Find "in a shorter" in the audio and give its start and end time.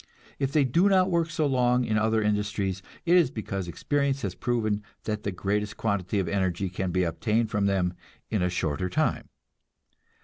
8.31-8.89